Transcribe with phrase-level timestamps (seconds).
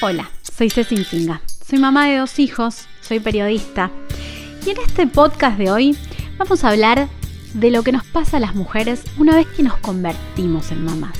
[0.00, 1.42] Hola, soy Ceci Singa.
[1.68, 3.90] Soy mamá de dos hijos, soy periodista.
[4.64, 5.98] Y en este podcast de hoy
[6.38, 7.08] vamos a hablar
[7.52, 11.18] de lo que nos pasa a las mujeres una vez que nos convertimos en mamás.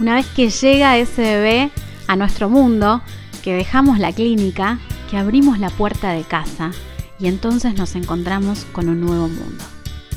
[0.00, 1.70] Una vez que llega ese bebé
[2.08, 3.00] a nuestro mundo,
[3.44, 6.72] que dejamos la clínica, que abrimos la puerta de casa
[7.20, 9.62] y entonces nos encontramos con un nuevo mundo.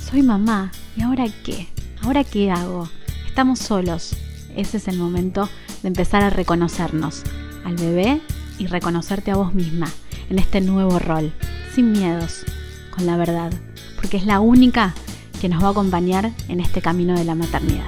[0.09, 1.67] Soy mamá, ¿y ahora qué?
[2.01, 2.89] ¿Ahora qué hago?
[3.27, 4.15] Estamos solos.
[4.55, 5.47] Ese es el momento
[5.83, 7.23] de empezar a reconocernos,
[7.69, 8.21] al bebé
[8.57, 9.87] y reconocerte a vos misma
[10.29, 11.31] en este nuevo rol,
[11.73, 12.43] sin miedos,
[12.89, 13.53] con la verdad,
[13.95, 14.93] porque es la única
[15.39, 17.85] que nos va a acompañar en este camino de la maternidad.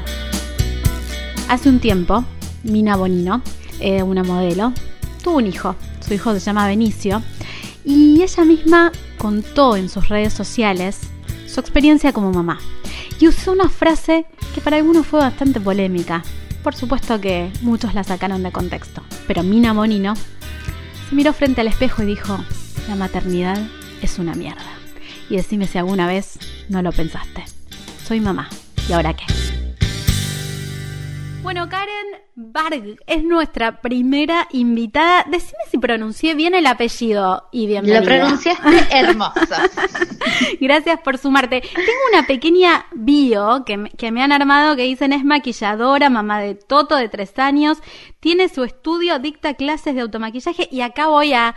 [1.50, 2.24] Hace un tiempo,
[2.64, 3.42] Mina Bonino,
[3.80, 4.72] eh, una modelo,
[5.24, 5.76] tuvo un hijo,
[6.06, 7.22] su hijo se llama Benicio,
[7.84, 11.00] y ella misma contó en sus redes sociales
[11.48, 12.60] su experiencia como mamá.
[13.20, 16.24] Y usó una frase que para algunos fue bastante polémica,
[16.64, 19.02] por supuesto que muchos la sacaron de contexto,
[19.34, 20.14] pero Mina Monino
[21.08, 22.38] se miró frente al espejo y dijo,
[22.90, 23.58] la maternidad
[24.02, 24.74] es una mierda.
[25.30, 27.46] Y decime si alguna vez no lo pensaste.
[28.06, 28.50] Soy mamá.
[28.90, 29.24] ¿Y ahora qué?
[31.42, 35.26] Bueno, Karen Barg es nuestra primera invitada.
[35.28, 38.00] Decime si pronuncié bien el apellido y bienvenida.
[38.00, 39.56] Lo pronunciaste hermoso.
[40.60, 41.62] Gracias por sumarte.
[41.62, 46.42] Tengo una pequeña bio que me, que me han armado que dicen es maquilladora, mamá
[46.42, 47.80] de Toto de tres años,
[48.20, 51.56] tiene su estudio, dicta clases de automaquillaje y acá voy a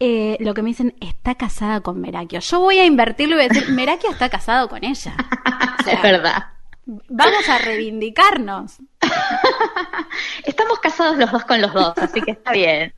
[0.00, 2.40] eh, lo que me dicen, está casada con Merakio.
[2.40, 5.14] Yo voy a invertirlo y voy a decir, Merakio está casado con ella.
[5.86, 6.46] es verdad.
[6.86, 8.78] Vamos a reivindicarnos.
[10.44, 12.92] Estamos casados los dos con los dos, así que está bien.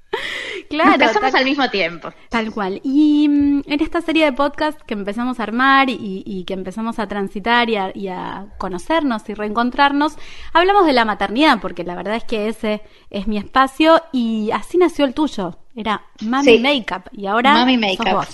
[0.68, 0.98] Claro.
[0.98, 2.12] Nos casamos al mismo tiempo.
[2.28, 2.80] Tal cual.
[2.82, 7.06] Y mm, en esta serie de podcast que empezamos a armar y, que empezamos a
[7.06, 10.16] transitar y a, conocernos y reencontrarnos,
[10.52, 14.78] hablamos de la maternidad, porque la verdad es que ese es mi espacio y así
[14.78, 15.58] nació el tuyo.
[15.74, 18.26] Era Mami Makeup y ahora Mami Makeup.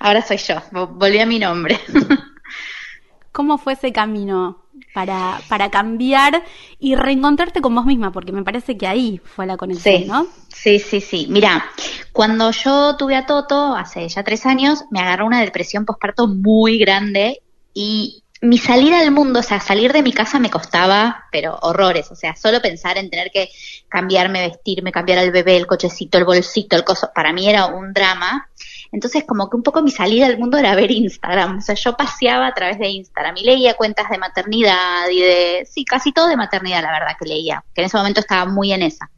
[0.00, 0.56] Ahora soy yo.
[0.72, 1.78] Volví a mi nombre.
[3.32, 4.61] ¿Cómo fue ese camino
[4.94, 6.44] para, para cambiar
[6.78, 10.26] y reencontrarte con vos misma, porque me parece que ahí fue la conexión, ¿no?
[10.48, 11.26] Sí, sí, sí.
[11.28, 11.64] Mira,
[12.12, 16.78] cuando yo tuve a Toto, hace ya tres años, me agarró una depresión postparto muy
[16.78, 17.40] grande
[17.74, 22.10] y mi salida al mundo, o sea, salir de mi casa me costaba, pero horrores,
[22.10, 23.48] o sea, solo pensar en tener que
[23.88, 27.92] cambiarme, vestirme, cambiar al bebé, el cochecito, el bolsito, el coso, para mí era un
[27.92, 28.48] drama.
[28.92, 31.58] Entonces, como que un poco mi salida al mundo era ver Instagram.
[31.58, 35.66] O sea, yo paseaba a través de Instagram y leía cuentas de maternidad y de,
[35.68, 38.70] sí, casi todo de maternidad, la verdad que leía, que en ese momento estaba muy
[38.72, 39.10] en esa.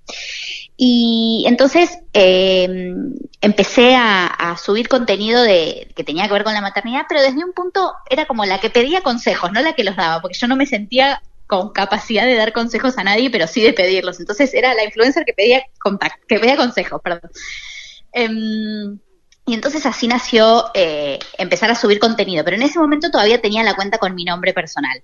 [0.77, 2.95] Y entonces eh,
[3.41, 7.53] empecé a, subir contenido de, que tenía que ver con la maternidad, pero desde un
[7.53, 10.56] punto era como la que pedía consejos, no la que los daba, porque yo no
[10.56, 14.21] me sentía con capacidad de dar consejos a nadie, pero sí de pedirlos.
[14.21, 15.62] Entonces era la influencer que pedía
[16.29, 17.31] que pedía consejos, perdón.
[18.12, 18.99] Em,
[19.47, 23.62] y entonces así nació eh, empezar a subir contenido, pero en ese momento todavía tenía
[23.62, 25.03] la cuenta con mi nombre personal.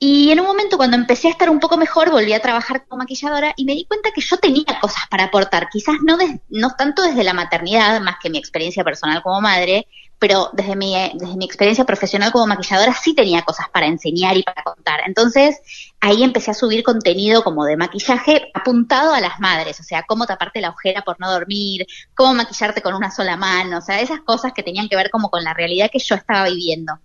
[0.00, 3.00] Y en un momento cuando empecé a estar un poco mejor, volví a trabajar como
[3.00, 6.16] maquilladora y me di cuenta que yo tenía cosas para aportar, quizás no,
[6.50, 9.88] no tanto desde la maternidad, más que mi experiencia personal como madre,
[10.18, 14.42] pero desde mi, desde mi experiencia profesional como maquilladora sí tenía cosas para enseñar y
[14.42, 15.00] para contar.
[15.06, 15.60] Entonces
[16.00, 20.26] ahí empecé a subir contenido como de maquillaje apuntado a las madres, o sea, cómo
[20.26, 24.20] taparte la ojera por no dormir, cómo maquillarte con una sola mano, o sea, esas
[24.20, 26.98] cosas que tenían que ver como con la realidad que yo estaba viviendo.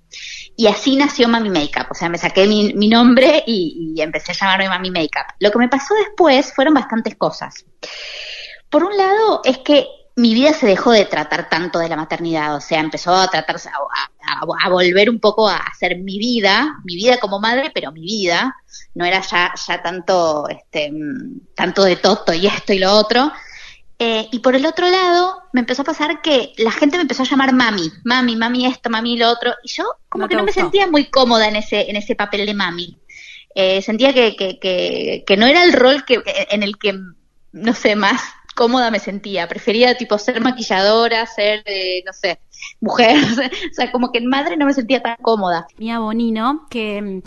[0.56, 4.31] Y así nació Mami Makeup, o sea, me saqué mi, mi nombre y, y empecé
[4.31, 5.35] a llamarme Mami Makeup.
[5.40, 7.66] Lo que me pasó después fueron bastantes cosas.
[8.69, 12.56] Por un lado es que mi vida se dejó de tratar tanto de la maternidad,
[12.56, 17.18] o sea, empezó a tratarse, a, volver un poco a hacer mi vida, mi vida
[17.18, 18.56] como madre, pero mi vida,
[18.94, 20.91] no era ya, ya tanto, este,
[21.56, 23.31] tanto de toto y esto y lo otro.
[23.97, 27.23] Eh, y por el otro lado, me empezó a pasar que la gente me empezó
[27.23, 30.52] a llamar mami, mami, mami esto, mami lo otro, y yo como que no me
[30.52, 33.00] sentía muy cómoda en ese, en ese papel de mami.
[33.56, 36.99] Eh, sentía que, que, que, que no era el rol que, en el que,
[37.52, 38.22] no sé, más
[38.55, 39.47] cómoda me sentía.
[39.47, 41.64] Prefería tipo ser maquilladora, ser,
[42.05, 42.40] no sé,
[42.79, 43.17] mujer.
[43.72, 45.67] o sea, como que en madre no me sentía tan cómoda.
[45.78, 47.22] Mía Bonino, que mm,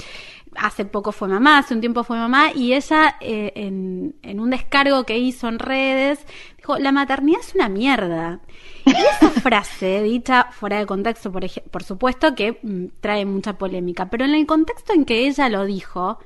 [0.58, 4.50] hace poco fue mamá, hace un tiempo fue mamá, y ella eh, en, en, un
[4.50, 6.26] descargo que hizo en redes
[6.56, 8.40] dijo, la maternidad es una mierda.
[8.84, 14.08] Y esa frase, dicha fuera de contexto, por, por supuesto que mm, trae mucha polémica,
[14.08, 16.18] pero en el contexto en que ella lo dijo,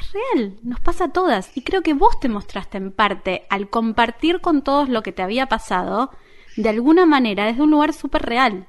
[0.00, 1.50] es real, nos pasa a todas.
[1.56, 5.22] Y creo que vos te mostraste en parte al compartir con todos lo que te
[5.22, 6.10] había pasado,
[6.56, 8.66] de alguna manera, desde un lugar súper real.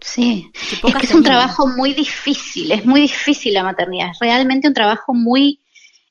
[0.00, 4.68] Sí, es que es un trabajo muy difícil, es muy difícil la maternidad, es realmente
[4.68, 5.60] un trabajo muy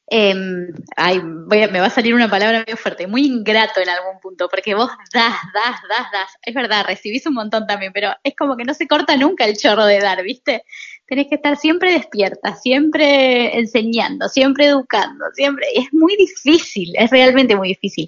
[0.10, 4.48] Em, ay, me va a salir una palabra medio fuerte, muy ingrato en algún punto,
[4.48, 6.32] porque vos das, das, das, das.
[6.44, 9.58] Es verdad, recibís un montón también, pero es como que no se corta nunca el
[9.58, 10.64] chorro de dar, ¿viste?
[11.08, 15.66] Tenés que estar siempre despierta, siempre enseñando, siempre educando, siempre.
[15.74, 18.06] Es muy difícil, es realmente muy difícil.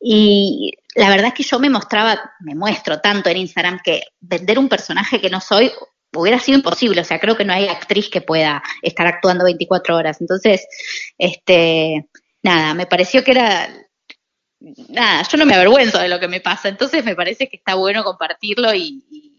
[0.00, 4.58] Y la verdad es que yo me mostraba, me muestro tanto en Instagram que vender
[4.58, 5.72] un personaje que no soy
[6.14, 9.96] hubiera sido imposible, o sea, creo que no hay actriz que pueda estar actuando 24
[9.96, 10.20] horas.
[10.20, 10.66] Entonces,
[11.18, 12.06] este,
[12.42, 13.68] nada, me pareció que era,
[14.88, 17.74] nada, yo no me avergüenzo de lo que me pasa, entonces me parece que está
[17.74, 19.31] bueno compartirlo y, y,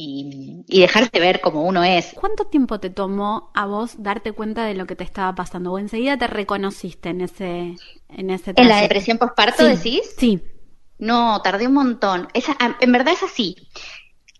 [0.00, 2.12] y dejarte ver como uno es.
[2.14, 5.72] ¿Cuánto tiempo te tomó a vos darte cuenta de lo que te estaba pasando?
[5.72, 7.76] ¿O enseguida te reconociste en ese
[8.08, 10.14] en ese ¿En la depresión postparto decís?
[10.16, 10.42] Sí.
[10.98, 12.28] No, tardé un montón.
[12.34, 13.56] Esa, en verdad es así.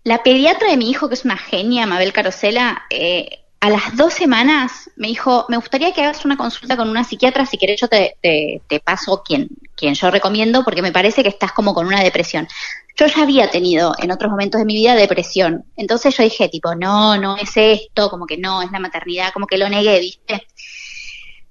[0.03, 4.13] La pediatra de mi hijo, que es una genia, Mabel Carosela, eh, a las dos
[4.13, 7.87] semanas me dijo, me gustaría que hagas una consulta con una psiquiatra, si querés yo
[7.87, 12.03] te, te, paso quien, quien yo recomiendo, porque me parece que estás como con una
[12.03, 12.47] depresión.
[12.95, 16.75] Yo ya había tenido en otros momentos de mi vida depresión, entonces yo dije tipo,
[16.75, 20.45] no, no es esto, como que no, es la maternidad, como que lo negué, ¿viste?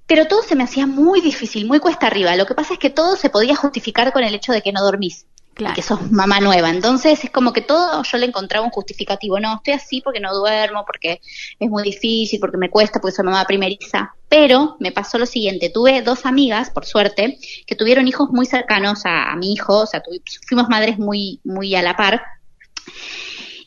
[0.06, 2.34] Pero todo se me hacía muy difícil, muy cuesta arriba.
[2.34, 4.82] Lo que pasa es que todo se podía justificar con el hecho de que no
[4.82, 5.26] dormís
[5.74, 6.70] que sos mamá nueva.
[6.70, 9.40] Entonces es como que todo yo le encontraba un justificativo.
[9.40, 11.20] No, estoy así porque no duermo, porque
[11.58, 14.14] es muy difícil, porque me cuesta, porque soy mamá primeriza.
[14.28, 19.02] Pero me pasó lo siguiente, tuve dos amigas, por suerte, que tuvieron hijos muy cercanos
[19.04, 20.02] a, mi hijo, o sea,
[20.46, 22.22] fuimos madres muy, muy a la par.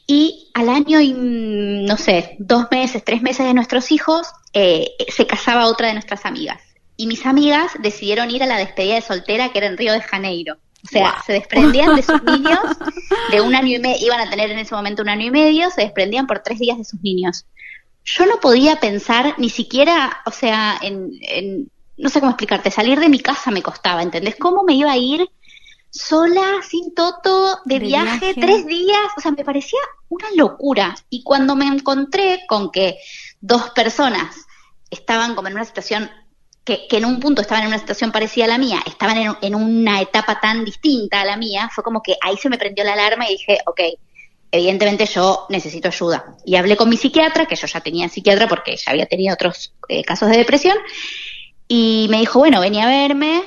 [0.07, 5.25] Y al año y, no sé, dos meses, tres meses de nuestros hijos, eh, se
[5.25, 6.61] casaba otra de nuestras amigas.
[6.97, 10.01] Y mis amigas decidieron ir a la despedida de soltera que era en Río de
[10.01, 10.57] Janeiro.
[10.83, 12.59] O sea, se desprendían de sus niños,
[13.31, 15.69] de un año y medio, iban a tener en ese momento un año y medio,
[15.69, 17.45] se desprendían por tres días de sus niños.
[18.03, 22.99] Yo no podía pensar ni siquiera, o sea, en, en no sé cómo explicarte, salir
[22.99, 24.35] de mi casa me costaba, ¿entendés?
[24.37, 25.29] ¿Cómo me iba a ir
[25.91, 29.11] sola, sin toto, de, viaje, tres días?
[29.17, 29.79] O sea, me parecía
[30.09, 30.95] una locura.
[31.09, 32.97] Y cuando me encontré con que
[33.39, 34.35] dos personas
[34.89, 36.09] estaban como en una situación
[36.87, 40.01] que, en un punto estaban en una situación parecida a la mía, estaban en, una
[40.01, 43.27] etapa tan distinta a la mía, fue como que ahí se me prendió la alarma
[43.27, 43.81] y dije, ok,
[44.51, 46.35] evidentemente yo necesito ayuda.
[46.45, 49.73] Y hablé con mi psiquiatra, que yo ya tenía psiquiatra porque ya había tenido otros
[49.87, 50.77] eh, casos de depresión,
[51.67, 53.43] y me dijo, bueno, venía a verme,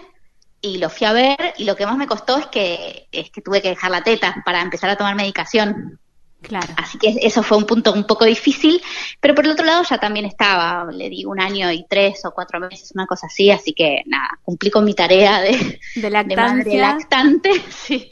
[0.61, 3.43] y lo fui a ver, y lo que más me costó es que, es que
[3.43, 6.01] tuve que dejar la teta para empezar a tomar medicación.
[6.47, 6.75] Claro.
[6.77, 8.81] Así que eso fue un punto un poco difícil,
[9.19, 12.33] pero por el otro lado ya también estaba, le di un año y tres o
[12.33, 16.77] cuatro meses, una cosa así, así que nada, cumplí con mi tarea de, de, madre
[16.77, 18.11] lactante, sí.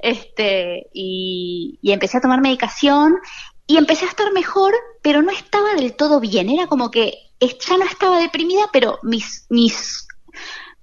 [0.00, 3.16] Este, y, y empecé a tomar medicación
[3.66, 7.76] y empecé a estar mejor, pero no estaba del todo bien, era como que ya
[7.76, 10.08] no estaba deprimida, pero mis, mis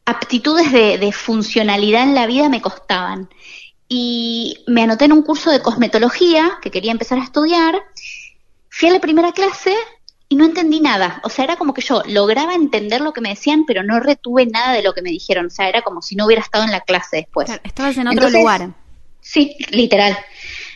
[0.05, 3.29] aptitudes de, de funcionalidad en la vida me costaban
[3.95, 7.79] y me anoté en un curso de cosmetología que quería empezar a estudiar.
[8.67, 9.75] Fui a la primera clase
[10.27, 11.21] y no entendí nada.
[11.23, 14.47] O sea, era como que yo lograba entender lo que me decían, pero no retuve
[14.47, 15.45] nada de lo que me dijeron.
[15.45, 17.51] O sea, era como si no hubiera estado en la clase después.
[17.63, 18.73] estabas en otro lugar.
[19.21, 20.17] Sí, literal.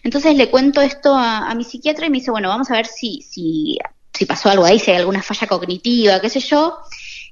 [0.04, 3.24] Entonces le cuento esto a, mi psiquiatra y me dice, bueno, vamos a ver si,
[3.24, 3.80] si,
[4.14, 6.78] si pasó algo ahí, si hay alguna falla cognitiva, qué sé yo.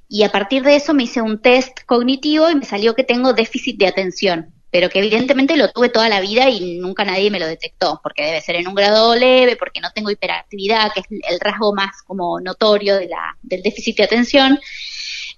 [0.09, 3.33] Y a partir de eso me hice un test cognitivo y me salió que tengo
[3.33, 7.39] déficit de atención pero que evidentemente lo tuve toda la vida y nunca nadie me
[7.39, 11.05] lo detectó, porque debe ser en un grado leve, porque no tengo hiperactividad, que es
[11.09, 14.59] el rasgo más como notorio de la, del déficit de atención.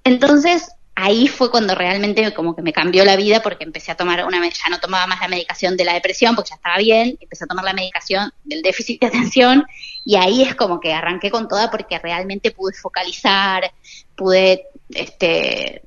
[0.03, 4.25] Entonces, ahí fue cuando realmente como que me cambió la vida porque empecé a tomar
[4.25, 7.43] una ya no tomaba más la medicación de la depresión porque ya estaba bien, empecé
[7.43, 9.67] a tomar la medicación del déficit de atención
[10.03, 13.71] y ahí es como que arranqué con toda porque realmente pude focalizar,
[14.15, 15.83] pude este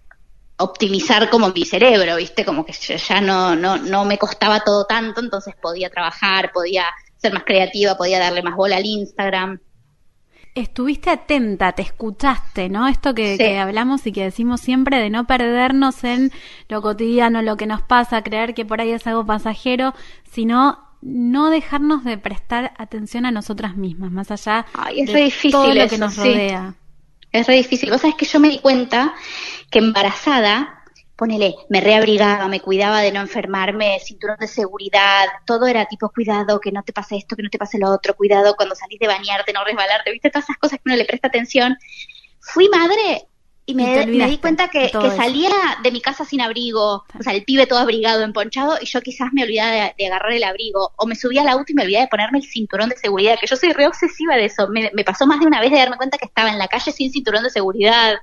[0.60, 2.44] optimizar como mi cerebro, ¿viste?
[2.44, 6.84] Como que ya no, no, no me costaba todo tanto, entonces podía trabajar, podía
[7.16, 9.58] ser más creativa, podía darle más bola al Instagram.
[10.54, 12.88] Estuviste atenta, te escuchaste, ¿no?
[12.88, 16.32] Esto que, hablamos y que decimos siempre de no perdernos en
[16.68, 19.94] lo cotidiano, lo que nos pasa, creer que por ahí es algo pasajero,
[20.30, 25.98] sino no dejarnos de prestar atención a nosotras mismas, más allá de todo lo que
[25.98, 26.74] nos rodea.
[27.32, 27.90] Es re difícil.
[27.90, 29.14] Vos sabés que yo me di cuenta
[29.70, 30.84] que embarazada,
[31.16, 36.60] ponele, me reabrigaba, me cuidaba de no enfermarme, cinturón de seguridad, todo era tipo cuidado,
[36.60, 39.06] que no te pase esto, que no te pase lo otro, cuidado cuando salís de
[39.06, 41.76] bañarte, no resbalarte, viste todas esas cosas que uno le presta atención.
[42.40, 43.28] Fui madre
[43.70, 45.50] y me, di cuenta que, salía
[45.82, 49.32] de mi casa sin abrigo, o sea, el pibe todo abrigado, emponchado, y yo quizás
[49.32, 52.08] me olvidaba de, agarrar el abrigo, o me subía al auto y me olvidaba de
[52.08, 54.68] ponerme el cinturón de seguridad, que yo soy re obsesiva de eso.
[54.68, 57.12] Me, pasó más de una vez de darme cuenta que estaba en la calle sin
[57.12, 58.18] cinturón de seguridad.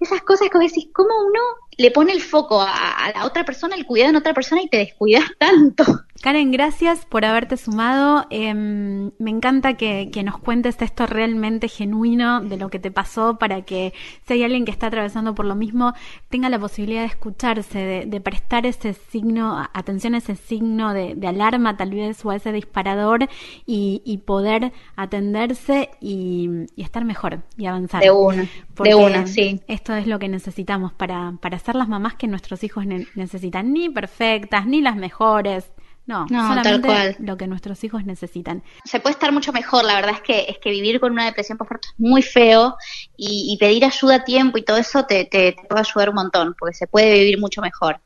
[0.00, 1.40] esas cosas que vos decís, ¿cómo uno
[1.78, 4.78] le pone el foco a, la otra persona, el cuidado en otra persona y te
[4.78, 5.84] descuidas tanto?
[6.22, 8.26] Karen, gracias por haberte sumado.
[8.30, 13.62] Em, me encanta que, nos cuentes esto realmente genuino de lo que te pasó para
[13.62, 13.92] que
[14.24, 15.94] si hay alguien que está atravesando por lo mismo,
[16.28, 21.76] tenga la posibilidad de escucharse, de, prestar ese signo, atención a ese signo de, alarma
[21.76, 23.28] tal vez o a ese disparador
[23.66, 28.00] y, poder atenderse y, estar mejor y avanzar.
[28.00, 28.48] De una,
[28.78, 29.60] de una, sí.
[29.66, 33.88] Esto es lo que necesitamos para, para ser las mamás que nuestros hijos necesitan, ni
[33.88, 35.70] perfectas, ni las mejores
[36.04, 37.16] no, solamente cual.
[37.20, 38.62] lo que nuestros hijos necesitan.
[38.84, 41.58] Se puede estar mucho mejor, la verdad es que es que vivir con una depresión
[41.58, 42.76] postparto es muy feo
[43.16, 46.74] y, pedir ayuda a tiempo y todo eso te, te, puede ayudar un montón, porque
[46.74, 48.00] se puede vivir mucho mejor.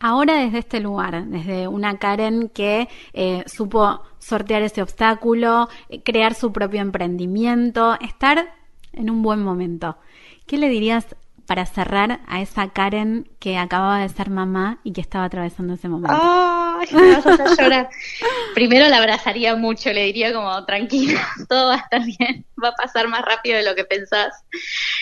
[0.00, 6.34] Ahora desde este lugar, desde una Karen que eh, supo sortear ese obstáculo, eh, crear
[6.34, 8.54] su propio emprendimiento, estar
[8.92, 9.98] en un buen momento.
[10.46, 11.14] ¿Qué le dirías
[11.48, 15.88] para cerrar a esa Karen que acababa de ser mamá y que estaba atravesando ese
[15.88, 16.14] momento?
[16.20, 17.88] ¡Ay, me vas a hacer llorar!
[18.54, 22.74] Primero la abrazaría mucho, le diría como, tranquila, todo va a estar bien, va a
[22.74, 24.34] pasar más rápido de lo que pensás.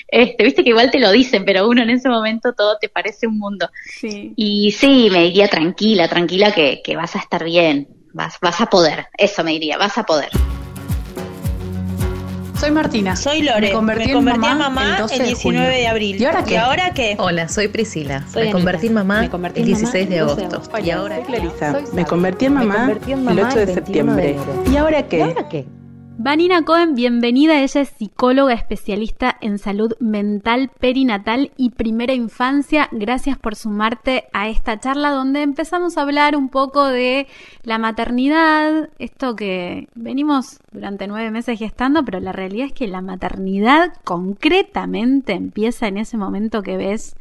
[0.06, 3.26] Este, Viste que igual te lo dicen, pero uno en ese momento todo te parece
[3.26, 3.68] un mundo.
[3.98, 4.32] Sí.
[4.36, 8.66] Y sí, me diría tranquila, tranquila que, que vas a estar bien, vas, vas a
[8.66, 10.30] poder, eso me diría, vas a poder.
[12.58, 13.16] Soy Martina.
[13.16, 13.68] Soy Lore.
[13.68, 16.16] Me convertí, en, mamá el, 19 de, abril.
[16.20, 16.58] ¿Y ahora qué?
[16.58, 17.16] ahora qué?
[17.18, 18.24] Hola, soy Priscila.
[18.34, 20.62] me convertí en mamá el 16 de agosto.
[20.82, 21.16] ¿Y ahora?
[21.16, 21.82] Soy Clarisa.
[21.92, 24.36] Me convertí en mamá el 8 de septiembre.
[24.72, 25.18] ¿Y ahora qué?
[25.18, 25.66] ¿Y ahora qué?
[26.18, 27.60] Vanina Cohen, bienvenida.
[27.60, 32.88] Ella es psicóloga especialista en salud mental perinatal y primera infancia.
[32.90, 37.26] Gracias por sumarte a esta charla donde empezamos a hablar un poco de
[37.64, 43.02] la maternidad, esto que venimos durante nueve meses gestando, pero la realidad es que la
[43.02, 47.14] maternidad concretamente empieza en ese momento que ves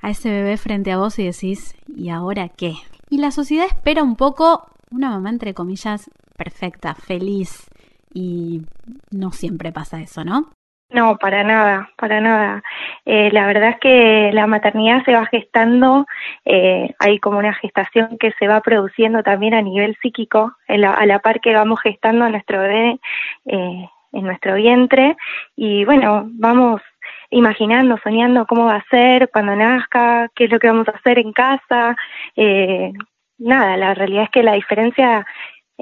[0.00, 2.74] a ese bebé frente a vos y decís, ¿y ahora qué?
[3.10, 7.66] Y la sociedad espera un poco una mamá entre comillas perfecta, feliz
[8.12, 8.62] y
[9.10, 10.50] no siempre pasa eso, ¿no?
[10.90, 12.62] No, para nada, para nada.
[13.06, 16.06] Eh, la verdad es que la maternidad se va gestando,
[16.44, 21.18] eh, hay como una gestación que se va produciendo también a nivel psíquico, a la
[21.20, 23.00] par que vamos gestando a nuestro bebé
[23.46, 25.16] eh, en nuestro vientre
[25.56, 26.82] y bueno, vamos
[27.30, 31.18] imaginando, soñando cómo va a ser cuando nazca, qué es lo que vamos a hacer
[31.18, 31.96] en casa.
[32.36, 32.92] Eh,
[33.38, 35.26] nada, la realidad es que la diferencia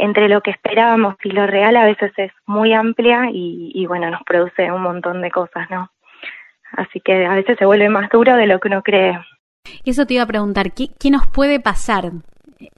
[0.01, 4.23] entre lo que esperábamos y lo real a veces es muy amplia y, bueno, nos
[4.23, 5.91] produce un montón de cosas, ¿no?
[6.73, 9.19] Así que a veces se vuelve más duro de lo que uno cree.
[9.85, 12.11] Eso te iba a preguntar, ¿qué, qué nos puede pasar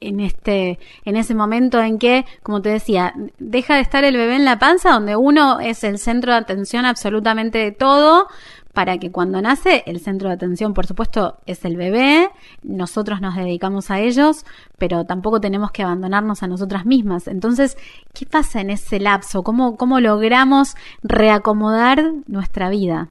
[0.00, 4.36] en este en ese momento en que, como te decía, deja de estar el bebé
[4.36, 8.28] en la panza donde uno es el centro de atención absolutamente de todo,
[8.72, 12.28] para que cuando nace el centro de atención, por supuesto, es el bebé,
[12.62, 14.46] nosotros nos dedicamos a ellos,
[14.78, 17.28] pero tampoco tenemos que abandonarnos a nosotras mismas.
[17.28, 17.76] Entonces,
[18.14, 19.42] ¿qué pasa en ese lapso?
[19.42, 23.08] ¿Cómo, cómo logramos reacomodar nuestra vida?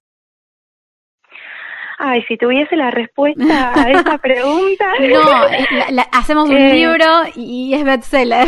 [2.04, 4.86] Ay, si tuviese la respuesta a esa pregunta.
[5.00, 8.48] no, hacemos un eh, libro y es bestseller.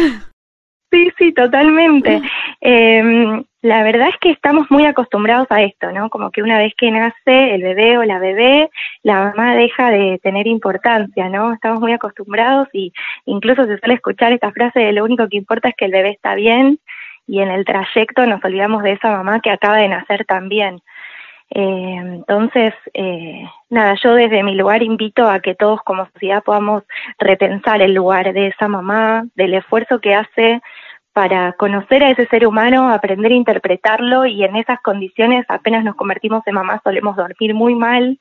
[0.92, 2.22] Sí, sí, totalmente.
[2.66, 6.10] Eh, la verdad es que estamos muy acostumbrados a esto, ¿no?
[6.10, 8.70] Como que una vez que nace el bebé o la bebé,
[9.04, 11.54] la mamá deja de tener importancia, ¿no?
[11.54, 12.92] Estamos muy acostumbrados y
[13.26, 16.10] incluso se suele escuchar esta frase de lo único que importa es que el bebé
[16.10, 16.78] está bien
[17.26, 20.82] y en el trayecto nos olvidamos de esa mamá que acaba de nacer también.
[21.50, 26.84] Eh, entonces, eh, nada, yo desde mi lugar invito a que todos como sociedad podamos
[27.18, 30.62] repensar el lugar de esa mamá, del esfuerzo que hace
[31.14, 35.96] para conocer a ese ser humano, aprender a interpretarlo y en esas condiciones apenas nos
[35.96, 38.20] convertimos en mamás solemos dormir muy mal,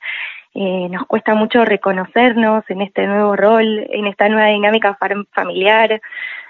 [0.53, 4.97] eh, nos cuesta mucho reconocernos en este nuevo rol, en esta nueva dinámica
[5.31, 5.99] familiar,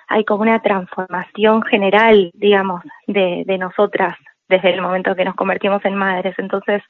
[0.09, 4.17] hay como una transformación general, digamos, de, de nosotras
[4.50, 6.35] desde el momento que nos convertimos en madres.
[6.38, 6.83] Entonces,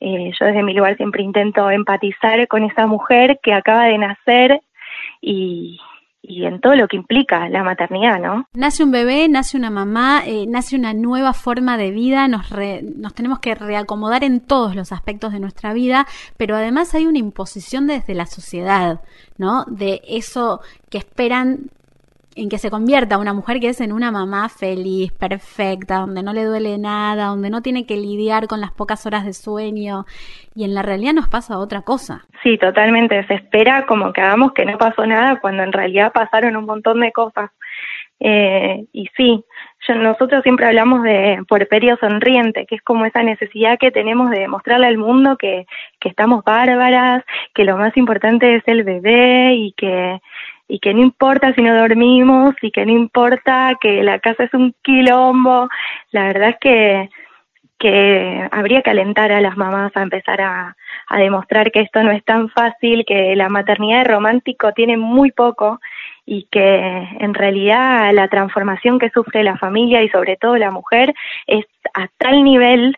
[0.00, 4.60] eh, yo desde mi lugar siempre intento empatizar con esa mujer que acaba de nacer
[5.20, 5.78] y,
[6.26, 8.48] y en todo lo que implica la maternidad, ¿no?
[8.54, 12.50] Nace un bebé, nace una mamá, eh, nace una nueva forma de vida, nos,
[12.96, 17.18] nos tenemos que reacomodar en todos los aspectos de nuestra vida, pero además hay una
[17.18, 19.00] imposición desde la sociedad,
[19.36, 19.64] ¿no?
[19.66, 21.70] De eso que esperan
[22.36, 26.32] en que se convierta una mujer que es en una mamá feliz, perfecta, donde no
[26.32, 30.04] le duele nada, donde no tiene que lidiar con las pocas horas de sueño
[30.54, 32.24] y en la realidad nos pasa otra cosa.
[32.42, 36.56] Sí, totalmente, se espera como que hagamos que no pasó nada cuando en realidad pasaron
[36.56, 37.50] un montón de cosas.
[38.20, 39.44] Eh, y sí,
[39.88, 44.86] nosotros siempre hablamos de puerperio sonriente, que es como esa necesidad que tenemos de mostrarle
[44.86, 45.66] al mundo que,
[46.00, 47.22] que estamos bárbaras,
[47.54, 50.20] que lo más importante es el bebé y que
[50.68, 54.54] y que no importa si no dormimos y que no importa que la casa es
[54.54, 55.68] un quilombo.
[56.10, 57.10] La verdad es que,
[57.78, 60.76] que habría que alentar a las mamás a empezar a,
[61.08, 65.32] a demostrar que esto no es tan fácil, que la maternidad de romántico tiene muy
[65.32, 65.80] poco
[66.26, 66.78] y que
[67.20, 71.14] en realidad la transformación que sufre la familia y sobre todo la mujer
[71.46, 72.96] es a tal nivel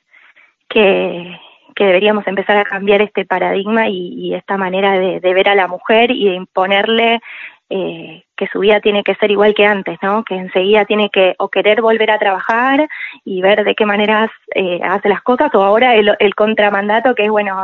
[0.68, 1.36] que,
[1.76, 6.10] que deberíamos empezar a cambiar este paradigma y, esta manera de, ver a la mujer
[6.10, 7.20] y de imponerle
[7.68, 10.24] eh, que su vida tiene que ser igual que antes, ¿no?
[10.24, 12.88] Que enseguida tiene que o querer volver a trabajar
[13.24, 17.24] y ver de qué maneras eh, hace las cosas, o ahora el, el contramandato que
[17.24, 17.56] es, bueno,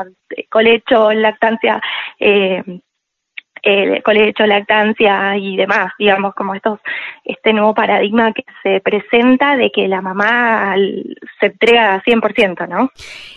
[0.51, 1.81] colecho, lactancia,
[2.19, 2.63] eh,
[3.63, 6.81] el colecho, lactancia y demás, digamos, como estos,
[7.25, 10.75] este nuevo paradigma que se presenta de que la mamá
[11.39, 12.91] se entrega a 100%, ¿no?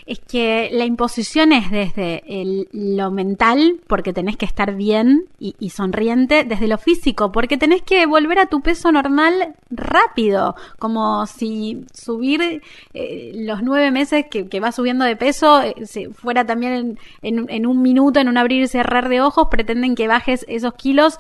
[0.06, 2.24] Es que la imposición es desde
[2.72, 8.06] lo mental, porque tenés que estar bien y, sonriente, desde lo físico, porque tenés que
[8.06, 12.62] volver a tu peso normal rápido, como si subir
[12.94, 15.76] eh, los nueve meses que, vas subiendo de peso, eh,
[16.14, 20.08] fuera también en, en, un minuto, en un abrir y cerrar de ojos, pretenden que
[20.16, 21.20] bajes esos kilos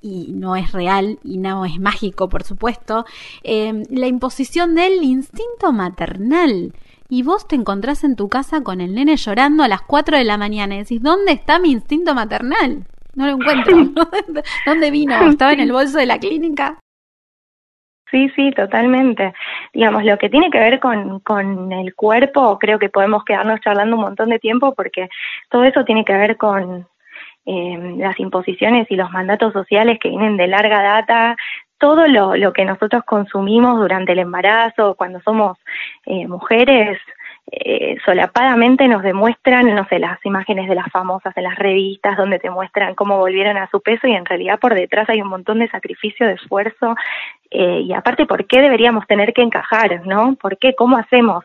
[0.00, 3.04] y no es real y no es mágico, por supuesto,
[3.42, 6.72] eh, la imposición del instinto maternal.
[7.08, 10.24] Y vos te encontrás en tu casa con el nene llorando a las 4 de
[10.24, 12.84] la mañana y decís, ¿dónde está mi instinto maternal?
[13.14, 13.76] No lo encuentro.
[14.66, 15.14] ¿Dónde vino?
[15.28, 16.78] ¿Estaba en el bolso de la clínica?
[18.10, 19.32] Sí, sí, totalmente.
[19.72, 23.96] Digamos, lo que tiene que ver con, con el cuerpo, creo que podemos quedarnos charlando
[23.96, 25.08] un montón de tiempo porque
[25.50, 26.86] todo eso tiene que ver con,
[27.46, 31.36] eh, las imposiciones y los mandatos sociales que vienen de larga data,
[31.78, 35.58] todo lo, lo que nosotros consumimos durante el embarazo, cuando somos
[36.06, 36.98] eh, mujeres,
[37.52, 42.38] eh, solapadamente nos demuestran, no sé, las imágenes de las famosas en las revistas donde
[42.38, 45.58] te muestran cómo volvieron a su peso y en realidad por detrás hay un montón
[45.58, 46.94] de sacrificio, de esfuerzo
[47.50, 50.36] eh, y aparte, ¿por qué deberíamos tener que encajar, no?
[50.36, 50.74] ¿Por qué?
[50.74, 51.44] ¿Cómo hacemos?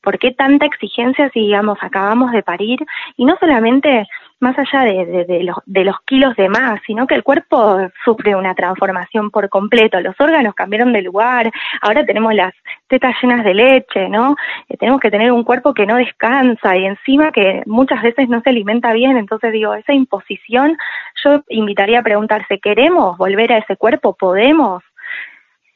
[0.00, 2.80] ¿Por qué tanta exigencia si, digamos, acabamos de parir?
[3.16, 4.06] Y no solamente
[4.40, 8.34] más allá de, de, los, de los kilos de más, sino que el cuerpo sufre
[8.34, 10.00] una transformación por completo.
[10.00, 12.52] Los órganos cambiaron de lugar, ahora tenemos las
[12.88, 14.36] tetas llenas de leche, ¿no?
[14.68, 18.40] Eh, tenemos que tener un cuerpo que no descansa y encima que muchas veces no
[18.42, 19.16] se alimenta bien.
[19.16, 20.76] Entonces, digo, esa imposición,
[21.24, 24.14] yo invitaría a preguntarse, ¿queremos volver a ese cuerpo?
[24.14, 24.82] ¿Podemos?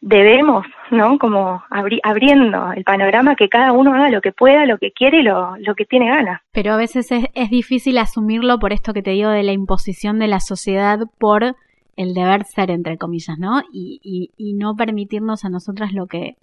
[0.01, 1.19] Debemos, ¿no?
[1.19, 5.23] Como abriendo el panorama que cada uno haga lo que pueda, lo que quiere y
[5.23, 6.41] lo, lo que tiene ganas.
[6.53, 10.19] Pero a veces es, es difícil asumirlo por esto que te digo de la imposición
[10.19, 11.57] de la sociedad por
[11.97, 13.61] el deber ser, entre comillas, ¿no?
[13.73, 16.37] Y, y, y no permitirnos a nosotras lo que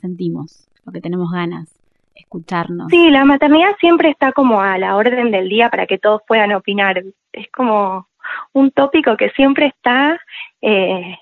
[0.00, 1.78] sentimos, lo que tenemos ganas
[2.14, 2.88] escucharnos.
[2.90, 6.52] Sí, la maternidad siempre está como a la orden del día para que todos puedan
[6.52, 7.02] opinar.
[7.32, 8.06] Es como
[8.52, 10.20] un tópico que siempre está
[10.60, 11.16] eh,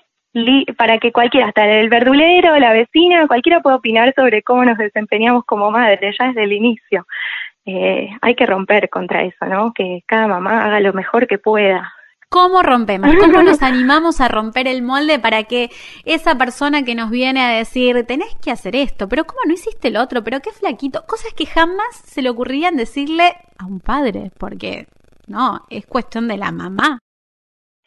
[0.77, 5.43] para que cualquiera, hasta el verdulero, la vecina, cualquiera pueda opinar sobre cómo nos desempeñamos
[5.45, 7.05] como madre, ya desde el inicio.
[7.65, 9.73] Eh, hay que romper contra eso, ¿no?
[9.73, 11.93] Que cada mamá haga lo mejor que pueda.
[12.29, 13.13] ¿Cómo rompemos?
[13.19, 15.69] ¿Cómo nos animamos a romper el molde para que
[16.05, 19.89] esa persona que nos viene a decir, tenés que hacer esto, pero ¿cómo no hiciste
[19.89, 20.23] el otro?
[20.23, 21.03] Pero qué flaquito.
[21.05, 24.87] Cosas que jamás se le ocurrían decirle a un padre, porque
[25.27, 26.99] no, es cuestión de la mamá.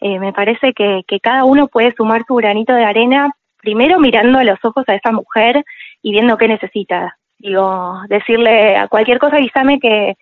[0.05, 4.39] Eh, me parece que, que cada uno puede sumar su granito de arena, primero mirando
[4.39, 5.65] a los ojos a esa mujer
[6.03, 7.17] y viendo qué necesita.
[7.39, 10.19] Digo, decirle a cualquier cosa, avísame que,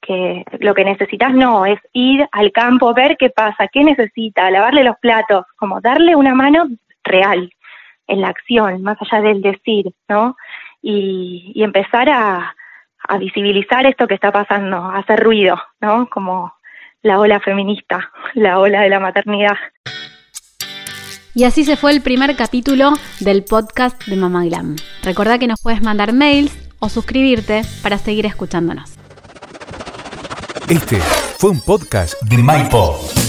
[0.00, 4.84] que lo que necesitas no, es ir al campo, ver qué pasa, qué necesita, lavarle
[4.84, 6.64] los platos, como darle una mano
[7.04, 7.52] real
[8.06, 10.34] en la acción, más allá del decir, ¿no?
[10.80, 12.56] Y, empezar a,
[13.06, 16.08] a visibilizar esto que está pasando, a hacer ruido, ¿no?
[16.08, 16.54] Como
[17.06, 19.54] la ola feminista, la ola de la maternidad.
[21.34, 24.74] Y así se fue el primer capítulo del podcast de Mamá Glam.
[25.04, 28.94] Recordá que nos puedes mandar mails o suscribirte para seguir escuchándonos.
[30.68, 30.96] Este
[31.38, 33.25] fue un podcast de MyPod.